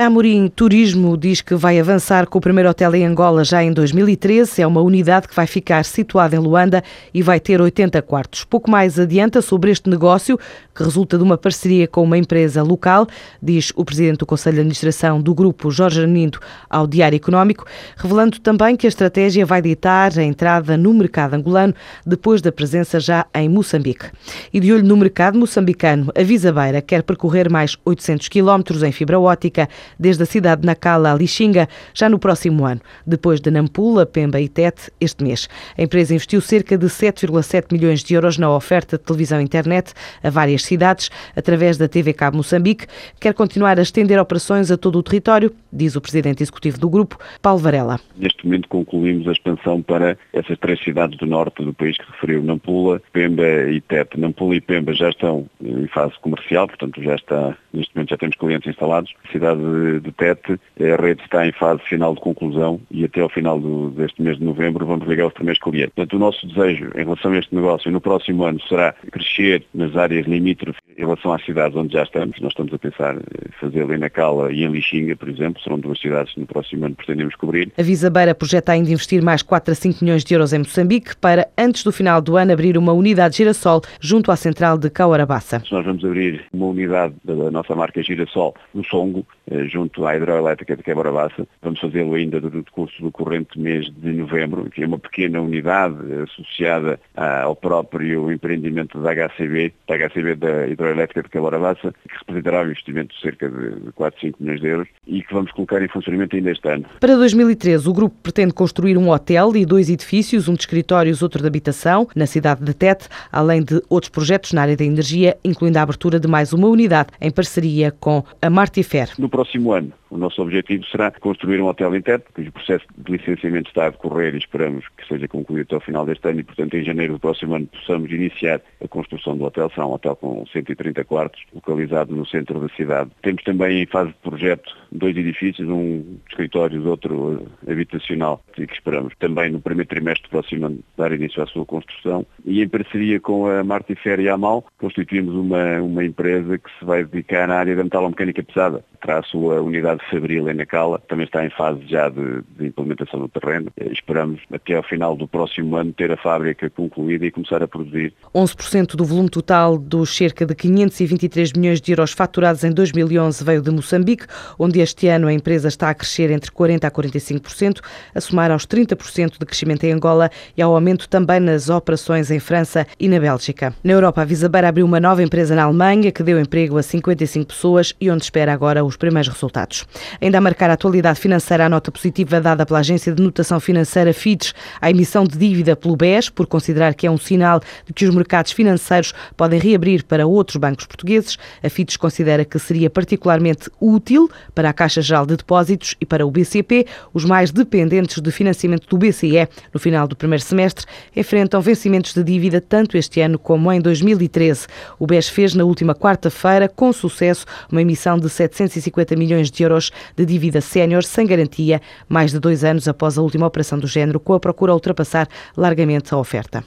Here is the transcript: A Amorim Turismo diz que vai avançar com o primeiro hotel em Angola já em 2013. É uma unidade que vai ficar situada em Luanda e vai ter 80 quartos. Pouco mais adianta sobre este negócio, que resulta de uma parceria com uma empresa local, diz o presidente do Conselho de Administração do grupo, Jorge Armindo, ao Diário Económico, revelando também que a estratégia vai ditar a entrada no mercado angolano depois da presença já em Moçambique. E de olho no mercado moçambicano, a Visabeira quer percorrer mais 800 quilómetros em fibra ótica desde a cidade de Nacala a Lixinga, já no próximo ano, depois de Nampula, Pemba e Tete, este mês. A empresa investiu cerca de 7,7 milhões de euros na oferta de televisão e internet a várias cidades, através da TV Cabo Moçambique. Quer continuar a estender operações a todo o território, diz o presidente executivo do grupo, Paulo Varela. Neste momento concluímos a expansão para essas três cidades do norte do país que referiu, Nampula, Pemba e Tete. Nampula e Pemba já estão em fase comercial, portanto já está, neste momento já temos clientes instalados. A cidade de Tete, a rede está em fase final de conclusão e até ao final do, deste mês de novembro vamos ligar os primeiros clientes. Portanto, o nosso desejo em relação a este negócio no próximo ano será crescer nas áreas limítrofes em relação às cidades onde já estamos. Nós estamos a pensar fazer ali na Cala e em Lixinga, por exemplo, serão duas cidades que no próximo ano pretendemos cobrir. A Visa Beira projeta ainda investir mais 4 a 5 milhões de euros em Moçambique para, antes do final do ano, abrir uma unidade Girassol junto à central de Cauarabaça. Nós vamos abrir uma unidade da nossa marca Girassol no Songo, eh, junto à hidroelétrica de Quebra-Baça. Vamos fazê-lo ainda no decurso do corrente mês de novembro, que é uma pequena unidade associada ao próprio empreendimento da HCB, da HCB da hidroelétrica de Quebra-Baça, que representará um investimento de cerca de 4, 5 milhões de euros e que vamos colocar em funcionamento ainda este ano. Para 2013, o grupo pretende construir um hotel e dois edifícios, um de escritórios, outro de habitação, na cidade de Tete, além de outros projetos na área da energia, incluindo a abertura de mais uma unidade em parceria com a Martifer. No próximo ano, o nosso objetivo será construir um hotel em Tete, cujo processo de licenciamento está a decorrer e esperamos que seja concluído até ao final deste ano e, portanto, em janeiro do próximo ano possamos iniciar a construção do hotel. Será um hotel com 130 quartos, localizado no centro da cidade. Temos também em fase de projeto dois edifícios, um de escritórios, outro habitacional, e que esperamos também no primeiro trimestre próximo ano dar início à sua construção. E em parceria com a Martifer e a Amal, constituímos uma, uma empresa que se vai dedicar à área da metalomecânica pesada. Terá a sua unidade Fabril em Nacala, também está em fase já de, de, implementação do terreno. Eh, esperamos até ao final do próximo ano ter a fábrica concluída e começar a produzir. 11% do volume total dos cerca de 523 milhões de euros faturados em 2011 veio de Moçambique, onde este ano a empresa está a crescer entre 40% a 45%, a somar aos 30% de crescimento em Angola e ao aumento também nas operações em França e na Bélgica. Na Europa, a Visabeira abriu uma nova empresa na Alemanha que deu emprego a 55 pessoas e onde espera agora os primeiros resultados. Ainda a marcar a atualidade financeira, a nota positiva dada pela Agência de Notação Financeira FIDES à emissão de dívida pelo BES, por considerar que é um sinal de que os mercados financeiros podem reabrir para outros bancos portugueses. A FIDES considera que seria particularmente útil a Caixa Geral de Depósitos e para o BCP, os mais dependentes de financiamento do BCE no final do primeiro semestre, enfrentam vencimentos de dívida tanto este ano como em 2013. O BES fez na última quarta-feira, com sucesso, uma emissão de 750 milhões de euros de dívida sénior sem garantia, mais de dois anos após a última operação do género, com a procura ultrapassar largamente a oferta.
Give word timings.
A 0.00 0.06
Amorim 0.06 0.48
Turismo 0.48 1.14
diz 1.14 1.42
que 1.42 1.54
vai 1.54 1.78
avançar 1.78 2.26
com 2.26 2.38
o 2.38 2.40
primeiro 2.40 2.70
hotel 2.70 2.94
em 2.94 3.04
Angola 3.04 3.44
já 3.44 3.62
em 3.62 3.70
2013. 3.70 4.62
É 4.62 4.66
uma 4.66 4.80
unidade 4.80 5.28
que 5.28 5.36
vai 5.36 5.46
ficar 5.46 5.84
situada 5.84 6.34
em 6.34 6.38
Luanda 6.38 6.82
e 7.12 7.20
vai 7.20 7.38
ter 7.38 7.60
80 7.60 8.00
quartos. 8.00 8.42
Pouco 8.42 8.70
mais 8.70 8.98
adianta 8.98 9.42
sobre 9.42 9.70
este 9.70 9.90
negócio, 9.90 10.38
que 10.74 10.82
resulta 10.82 11.18
de 11.18 11.22
uma 11.22 11.36
parceria 11.36 11.86
com 11.86 12.02
uma 12.02 12.16
empresa 12.16 12.62
local, 12.62 13.06
diz 13.42 13.74
o 13.76 13.84
presidente 13.84 14.20
do 14.20 14.24
Conselho 14.24 14.54
de 14.54 14.60
Administração 14.60 15.20
do 15.20 15.34
grupo, 15.34 15.70
Jorge 15.70 16.00
Armindo, 16.00 16.40
ao 16.70 16.86
Diário 16.86 17.16
Económico, 17.16 17.66
revelando 17.94 18.40
também 18.40 18.76
que 18.76 18.86
a 18.86 18.88
estratégia 18.88 19.44
vai 19.44 19.60
ditar 19.60 20.18
a 20.18 20.22
entrada 20.22 20.78
no 20.78 20.94
mercado 20.94 21.34
angolano 21.34 21.74
depois 22.06 22.40
da 22.40 22.50
presença 22.50 22.98
já 22.98 23.26
em 23.34 23.50
Moçambique. 23.50 24.06
E 24.50 24.60
de 24.60 24.72
olho 24.72 24.82
no 24.82 24.96
mercado 24.96 25.38
moçambicano, 25.38 26.10
a 26.16 26.22
Visabeira 26.22 26.80
quer 26.80 27.02
percorrer 27.02 27.50
mais 27.50 27.76
800 27.84 28.28
quilómetros 28.28 28.82
em 28.82 28.92
fibra 28.92 29.20
ótica 29.20 29.68
desde 29.98 30.22
a 30.22 30.26
cidade 30.26 30.62
de 30.62 30.66
Nacala 30.66 31.12
a 31.12 31.14
Lixinga, 31.14 31.68
já 31.94 32.08
no 32.08 32.18
próximo 32.18 32.64
ano, 32.64 32.80
depois 33.06 33.40
de 33.40 33.50
Nampula, 33.50 34.06
Pemba 34.06 34.40
e 34.40 34.48
Tete, 34.48 34.90
este 35.00 35.22
mês. 35.22 35.48
A 35.76 35.82
empresa 35.82 36.14
investiu 36.14 36.40
cerca 36.40 36.76
de 36.76 36.86
7,7 36.86 37.72
milhões 37.72 38.02
de 38.02 38.14
euros 38.14 38.38
na 38.38 38.54
oferta 38.54 38.96
de 38.96 39.04
televisão 39.04 39.40
e 39.40 39.44
internet 39.44 39.92
a 40.22 40.30
várias 40.30 40.62
cidades, 40.64 41.10
através 41.36 41.76
da 41.76 41.88
TV 41.88 42.12
Cabo 42.12 42.36
Moçambique. 42.36 42.86
Quer 43.20 43.34
continuar 43.34 43.78
a 43.78 43.82
estender 43.82 44.18
operações 44.18 44.70
a 44.70 44.76
todo 44.76 44.98
o 44.98 45.02
território, 45.02 45.52
diz 45.72 45.96
o 45.96 46.00
presidente 46.00 46.42
executivo 46.42 46.78
do 46.78 46.88
grupo, 46.88 47.18
Paulo 47.42 47.58
Varela. 47.58 47.98
Neste 48.16 48.44
momento 48.44 48.68
concluímos 48.68 49.26
a 49.28 49.32
expansão 49.32 49.82
para 49.82 50.16
essas 50.32 50.58
três 50.58 50.82
cidades 50.82 51.18
do 51.18 51.26
norte 51.26 51.64
do 51.64 51.72
país 51.72 51.96
que 51.96 52.04
referiu, 52.12 52.42
Nampula, 52.42 53.02
Pemba 53.12 53.70
e 53.70 53.80
Tete. 53.80 54.18
Nampula 54.18 54.54
e 54.54 54.60
Pemba 54.60 54.92
já 54.94 55.10
estão 55.10 55.48
em 55.62 55.86
fase 55.88 56.14
comercial, 56.20 56.66
portanto 56.66 57.02
já 57.02 57.14
está, 57.14 57.56
neste 57.72 57.94
momento 57.94 58.10
já 58.10 58.16
temos 58.16 58.36
clientes 58.36 58.68
instalados. 58.68 59.12
A 59.28 59.32
cidade 59.32 59.60
de 60.00 60.12
Tete, 60.12 60.60
a 60.80 61.00
rede 61.00 61.22
está 61.22 61.46
em 61.46 61.52
fase 61.52 61.82
final 61.82 62.14
de 62.14 62.20
conclusão 62.20 62.80
e 62.90 63.04
até 63.04 63.20
ao 63.20 63.28
final 63.28 63.60
do, 63.60 63.90
deste 63.90 64.22
mês 64.22 64.38
de 64.38 64.44
novembro 64.44 64.86
vamos 64.86 65.06
ligar 65.06 65.26
os 65.26 65.32
primeiros 65.32 65.60
clientes. 65.60 65.92
Portanto, 65.94 66.16
o 66.16 66.18
nosso 66.18 66.46
desejo 66.46 66.90
em 66.94 67.04
relação 67.04 67.32
a 67.32 67.38
este 67.38 67.54
negócio 67.54 67.90
no 67.90 68.00
próximo 68.00 68.44
ano 68.44 68.60
será 68.68 68.92
crescer 69.12 69.64
nas 69.74 69.96
áreas 69.96 70.26
limítrofes 70.26 70.80
em 71.00 71.04
relação 71.04 71.32
às 71.32 71.44
cidades 71.44 71.76
onde 71.76 71.94
já 71.94 72.02
estamos. 72.02 72.38
Nós 72.40 72.52
estamos 72.52 72.72
a 72.74 72.78
pensar 72.78 73.16
fazer 73.58 73.82
ali 73.82 73.98
na 73.98 74.10
Cala 74.10 74.52
e 74.52 74.64
em 74.64 74.70
Lixinga, 74.70 75.16
por 75.16 75.28
exemplo, 75.28 75.62
serão 75.62 75.78
duas 75.78 75.98
cidades 75.98 76.34
que 76.34 76.40
no 76.40 76.46
próximo 76.46 76.84
ano 76.84 76.94
pretendemos 76.94 77.34
cobrir. 77.34 77.72
A 77.78 77.82
Visa 77.82 78.10
Beira 78.10 78.34
projeta 78.34 78.72
ainda 78.72 78.90
investir 78.90 79.22
mais 79.22 79.42
4 79.42 79.72
a 79.72 79.74
5 79.74 80.04
milhões 80.04 80.22
de 80.22 80.34
euros 80.34 80.52
em 80.52 80.58
Moçambique 80.58 81.16
para, 81.16 81.48
antes 81.56 81.82
do 81.82 81.92
final 81.92 82.20
do 82.20 82.36
ano, 82.36 82.52
abrir 82.52 82.76
uma 82.76 82.92
unidade 82.92 83.38
Girassol 83.38 83.82
junto 84.00 84.30
à 84.30 84.36
central 84.36 84.76
de 84.76 84.90
Cauarabaça. 84.90 85.62
Nós 85.70 85.84
vamos 85.84 86.04
abrir 86.04 86.44
uma 86.52 86.66
unidade 86.66 87.14
da 87.24 87.50
nossa 87.50 87.74
marca 87.74 88.02
Girassol 88.02 88.54
no 88.74 88.84
Songo, 88.84 89.26
eh, 89.50 89.64
junto 89.64 90.06
à 90.06 90.16
hidroelétrica 90.16 90.76
de 90.76 90.82
Quebra-Baça. 90.82 91.46
Vamos 91.62 91.80
fazê-lo 91.80 92.14
ainda 92.14 92.40
no 92.40 92.50
decurso 92.50 93.02
do 93.02 93.10
corrente 93.10 93.58
mês 93.58 93.90
de 93.90 94.12
novembro, 94.12 94.68
que 94.70 94.82
é 94.82 94.86
uma 94.86 94.98
pequena 94.98 95.40
unidade 95.40 95.96
associada 96.24 97.00
ao 97.16 97.56
próprio 97.56 98.30
empreendimento 98.30 98.98
da 99.00 99.14
HCB, 99.14 99.72
da 99.88 99.96
HCB 99.96 100.34
da 100.34 100.66
hidroelétrica 100.66 100.89
de 100.94 101.28
Quebra-Baça, 101.28 101.92
que 102.08 102.18
representará 102.18 102.62
um 102.62 102.66
investimento 102.66 103.14
de 103.14 103.20
cerca 103.20 103.48
de 103.48 103.92
4, 103.92 104.20
5 104.20 104.38
milhões 104.40 104.60
de 104.60 104.66
euros 104.66 104.88
e 105.06 105.22
que 105.22 105.32
vamos 105.32 105.50
colocar 105.52 105.82
em 105.82 105.88
funcionamento 105.88 106.36
ainda 106.36 106.50
este 106.50 106.68
ano. 106.68 106.84
Para 107.00 107.16
2013, 107.16 107.88
o 107.88 107.92
grupo 107.92 108.16
pretende 108.22 108.52
construir 108.52 108.96
um 108.96 109.10
hotel 109.10 109.56
e 109.56 109.64
dois 109.64 109.88
edifícios, 109.90 110.48
um 110.48 110.54
de 110.54 110.60
escritórios, 110.60 111.22
outro 111.22 111.40
de 111.40 111.46
habitação, 111.46 112.08
na 112.14 112.26
cidade 112.26 112.64
de 112.64 112.74
Tete, 112.74 113.08
além 113.30 113.62
de 113.62 113.82
outros 113.88 114.10
projetos 114.10 114.52
na 114.52 114.62
área 114.62 114.76
da 114.76 114.84
energia, 114.84 115.36
incluindo 115.44 115.78
a 115.78 115.82
abertura 115.82 116.18
de 116.18 116.28
mais 116.28 116.52
uma 116.52 116.68
unidade 116.68 117.08
em 117.20 117.30
parceria 117.30 117.90
com 117.90 118.24
a 118.40 118.50
Martifer. 118.50 119.10
No 119.18 119.28
próximo 119.28 119.72
ano, 119.72 119.92
o 120.10 120.18
nosso 120.18 120.42
objetivo 120.42 120.84
será 120.86 121.10
construir 121.10 121.60
um 121.60 121.66
hotel 121.66 121.94
em 121.94 122.02
Tete, 122.02 122.26
cujo 122.34 122.50
processo 122.52 122.84
de 122.98 123.12
licenciamento 123.12 123.68
está 123.68 123.86
a 123.86 123.90
decorrer 123.90 124.34
e 124.34 124.38
esperamos 124.38 124.84
que 124.96 125.06
seja 125.06 125.28
concluído 125.28 125.66
até 125.66 125.74
ao 125.76 125.80
final 125.80 126.04
deste 126.04 126.28
ano 126.28 126.40
e, 126.40 126.44
portanto, 126.44 126.74
em 126.76 126.84
janeiro 126.84 127.14
do 127.14 127.20
próximo 127.20 127.54
ano 127.54 127.66
possamos 127.66 128.10
iniciar 128.10 128.60
a 128.82 128.88
construção 128.88 129.36
do 129.36 129.44
hotel. 129.44 129.70
Será 129.70 129.86
um 129.86 129.92
hotel 129.92 130.16
com 130.16 130.44
130 130.46 131.04
quartos, 131.04 131.42
localizado 131.54 132.14
no 132.14 132.26
centro 132.26 132.58
da 132.60 132.68
cidade. 132.74 133.10
Temos 133.22 133.42
também 133.44 133.82
em 133.82 133.86
fase 133.86 134.10
de 134.10 134.18
projeto 134.18 134.76
dois 134.92 135.16
edifícios, 135.16 135.68
um 135.68 136.00
de 136.00 136.18
escritórios, 136.28 136.84
outro 136.84 137.46
habitacional, 137.68 138.42
e 138.58 138.66
que 138.66 138.74
esperamos 138.74 139.14
também 139.18 139.50
no 139.50 139.60
primeiro 139.60 139.88
trimestre 139.88 140.28
próximo 140.28 140.66
ano 140.66 140.78
dar 140.96 141.12
início 141.12 141.42
à 141.42 141.46
sua 141.46 141.64
construção. 141.64 142.26
E 142.44 142.62
em 142.62 142.68
parceria 142.68 143.20
com 143.20 143.46
a 143.46 143.62
Martifer 143.62 144.20
e 144.20 144.28
a 144.28 144.34
Amal, 144.34 144.64
constituímos 144.78 145.34
uma, 145.34 145.80
uma 145.80 146.04
empresa 146.04 146.58
que 146.58 146.70
se 146.78 146.84
vai 146.84 147.04
dedicar 147.04 147.50
à 147.50 147.58
área 147.58 147.76
da 147.76 147.84
metalomecânica 147.84 148.42
pesada. 148.42 148.84
Terá 149.00 149.18
a 149.18 149.22
sua 149.22 149.62
unidade 149.62 150.02
Fabril 150.10 150.48
em 150.50 150.54
Nacala, 150.54 151.00
também 151.08 151.24
está 151.24 151.44
em 151.44 151.50
fase 151.50 151.80
já 151.86 152.10
de, 152.10 152.42
de, 152.58 152.66
implementação 152.66 153.20
do 153.20 153.28
terreno. 153.28 153.72
Eh, 153.78 153.90
esperamos 153.92 154.40
até 154.52 154.74
ao 154.74 154.82
final 154.82 155.16
do 155.16 155.26
próximo 155.26 155.74
ano 155.76 155.92
ter 155.92 156.12
a 156.12 156.18
fábrica 156.18 156.68
concluída 156.68 157.24
e 157.24 157.30
começar 157.30 157.62
a 157.62 157.68
produzir. 157.68 158.12
11% 158.34 158.96
do 158.96 159.04
volume 159.04 159.30
total 159.30 159.78
dos 159.78 160.14
cerca 160.14 160.44
de 160.44 160.54
523 160.54 161.54
milhões 161.54 161.80
de 161.80 161.92
euros 161.92 162.12
faturados 162.12 162.62
em 162.62 162.72
2011 162.72 163.42
veio 163.42 163.62
de 163.62 163.70
Moçambique, 163.70 164.26
onde 164.58 164.79
este 164.80 165.08
ano 165.08 165.28
a 165.28 165.32
empresa 165.32 165.68
está 165.68 165.90
a 165.90 165.94
crescer 165.94 166.30
entre 166.30 166.50
40% 166.50 166.84
a 166.84 166.90
45%, 166.90 167.80
a 168.14 168.20
somar 168.20 168.50
aos 168.50 168.66
30% 168.66 169.38
de 169.38 169.46
crescimento 169.46 169.84
em 169.84 169.92
Angola 169.92 170.30
e 170.56 170.62
ao 170.62 170.74
aumento 170.74 171.08
também 171.08 171.40
nas 171.40 171.68
operações 171.68 172.30
em 172.30 172.38
França 172.38 172.86
e 172.98 173.08
na 173.08 173.18
Bélgica. 173.18 173.74
Na 173.82 173.92
Europa, 173.92 174.22
a 174.22 174.24
Visabeira 174.24 174.68
abriu 174.68 174.86
uma 174.86 175.00
nova 175.00 175.22
empresa 175.22 175.54
na 175.54 175.64
Alemanha 175.64 176.12
que 176.12 176.22
deu 176.22 176.40
emprego 176.40 176.78
a 176.78 176.82
55 176.82 177.46
pessoas 177.46 177.94
e 178.00 178.10
onde 178.10 178.24
espera 178.24 178.52
agora 178.52 178.84
os 178.84 178.96
primeiros 178.96 179.28
resultados. 179.28 179.86
Ainda 180.20 180.38
a 180.38 180.40
marcar 180.40 180.70
a 180.70 180.74
atualidade 180.74 181.20
financeira, 181.20 181.66
a 181.66 181.68
nota 181.68 181.90
positiva 181.90 182.40
dada 182.40 182.64
pela 182.66 182.80
Agência 182.80 183.12
de 183.12 183.22
Notação 183.22 183.60
Financeira 183.60 184.12
FIDES 184.12 184.54
à 184.80 184.90
emissão 184.90 185.24
de 185.24 185.36
dívida 185.38 185.76
pelo 185.76 185.96
BES, 185.96 186.28
por 186.28 186.46
considerar 186.46 186.94
que 186.94 187.06
é 187.06 187.10
um 187.10 187.18
sinal 187.18 187.60
de 187.86 187.92
que 187.92 188.04
os 188.04 188.14
mercados 188.14 188.52
financeiros 188.52 189.12
podem 189.36 189.58
reabrir 189.58 190.04
para 190.04 190.26
outros 190.26 190.56
bancos 190.56 190.86
portugueses. 190.86 191.36
A 191.62 191.68
FIDES 191.68 191.96
considera 191.96 192.44
que 192.44 192.58
seria 192.58 192.90
particularmente 192.90 193.70
útil 193.80 194.30
a 194.70 194.72
Caixa 194.72 195.02
Geral 195.02 195.26
de 195.26 195.36
Depósitos 195.36 195.94
e 196.00 196.06
para 196.06 196.24
o 196.24 196.30
BCP, 196.30 196.86
os 197.12 197.24
mais 197.24 197.50
dependentes 197.50 198.20
de 198.20 198.30
financiamento 198.30 198.88
do 198.88 198.96
BCE 198.96 199.48
no 199.74 199.80
final 199.80 200.08
do 200.08 200.16
primeiro 200.16 200.42
semestre, 200.42 200.86
enfrentam 201.14 201.60
vencimentos 201.60 202.14
de 202.14 202.22
dívida 202.22 202.60
tanto 202.60 202.96
este 202.96 203.20
ano 203.20 203.38
como 203.38 203.70
em 203.72 203.80
2013. 203.80 204.66
O 204.98 205.06
BES 205.06 205.28
fez 205.28 205.54
na 205.54 205.64
última 205.64 205.94
quarta-feira, 205.94 206.68
com 206.68 206.92
sucesso, 206.92 207.44
uma 207.70 207.82
emissão 207.82 208.18
de 208.18 208.28
750 208.28 209.16
milhões 209.16 209.50
de 209.50 209.62
euros 209.62 209.90
de 210.16 210.24
dívida 210.24 210.60
sénior 210.60 211.04
sem 211.04 211.26
garantia, 211.26 211.80
mais 212.08 212.30
de 212.30 212.38
dois 212.38 212.64
anos 212.64 212.88
após 212.88 213.18
a 213.18 213.22
última 213.22 213.46
operação 213.46 213.78
do 213.78 213.86
género, 213.86 214.20
com 214.20 214.34
a 214.34 214.40
procura 214.40 214.72
ultrapassar 214.72 215.28
largamente 215.56 216.14
a 216.14 216.18
oferta. 216.18 216.64